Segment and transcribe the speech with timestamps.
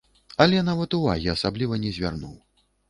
[0.45, 2.35] Але нават увагі асабліва не звярнуў.